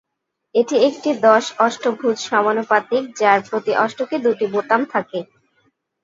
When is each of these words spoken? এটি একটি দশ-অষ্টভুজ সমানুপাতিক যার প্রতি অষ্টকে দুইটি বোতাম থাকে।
এটি 0.55 0.75
একটি 0.87 1.09
দশ-অষ্টভুজ 1.25 2.17
সমানুপাতিক 2.29 3.03
যার 3.19 3.39
প্রতি 3.47 3.71
অষ্টকে 3.83 4.15
দুইটি 4.19 4.45
বোতাম 4.53 4.81
থাকে। 4.93 5.19